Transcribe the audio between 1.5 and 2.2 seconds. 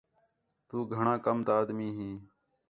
آدمی ہیں